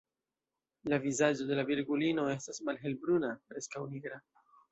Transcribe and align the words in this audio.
La 0.93 0.97
vizaĝo 1.03 1.45
de 1.49 1.57
la 1.59 1.65
Virgulino 1.67 2.25
estas 2.35 2.61
malhelbruna, 2.69 3.31
preskaŭ 3.53 3.85
nigra. 3.95 4.19